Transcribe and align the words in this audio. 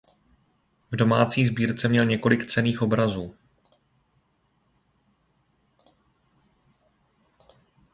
V 0.91 0.95
domácí 0.95 1.45
sbírce 1.45 1.87
měl 1.87 2.05
několik 2.05 2.45
cenných 2.45 2.81
obrazů. 2.81 3.35